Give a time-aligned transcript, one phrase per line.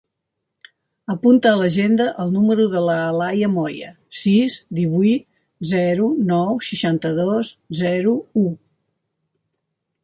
[1.13, 3.91] Apunta a l'agenda el número de l'Alaia Moya:
[4.23, 5.27] sis, divuit,
[5.75, 8.49] zero, nou, seixanta-dos, zero, u.